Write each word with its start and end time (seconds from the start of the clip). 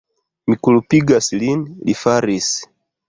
Mi 0.51 0.55
kulpigas 0.67 1.29
lin... 1.43 1.67
li 1.91 1.97
faris! 2.01 2.49